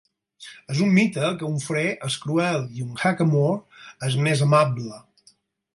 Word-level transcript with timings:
És 0.75 0.79
un 0.85 0.93
mite 0.95 1.27
que 1.41 1.49
un 1.49 1.59
fre 1.65 1.83
és 2.09 2.17
cruel 2.25 2.67
i 2.79 2.87
un 2.87 2.99
hackamore 3.05 4.11
és 4.11 4.21
més 4.29 4.45
amable. 4.49 5.03